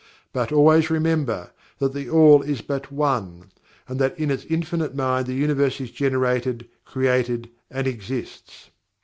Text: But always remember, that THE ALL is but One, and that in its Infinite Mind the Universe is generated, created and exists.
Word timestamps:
But 0.33 0.51
always 0.51 0.89
remember, 0.89 1.51
that 1.77 1.93
THE 1.93 2.09
ALL 2.09 2.41
is 2.41 2.61
but 2.63 2.91
One, 2.91 3.51
and 3.87 3.99
that 3.99 4.19
in 4.19 4.31
its 4.31 4.45
Infinite 4.45 4.95
Mind 4.95 5.27
the 5.27 5.35
Universe 5.35 5.79
is 5.79 5.91
generated, 5.91 6.67
created 6.85 7.51
and 7.69 7.85
exists. 7.85 8.71